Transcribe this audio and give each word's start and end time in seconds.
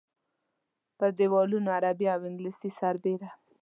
پر 0.97 1.09
دیوالونو 1.19 1.69
عربي 1.77 2.05
او 2.13 2.21
انګلیسي 2.29 2.69
سربېره. 2.79 3.29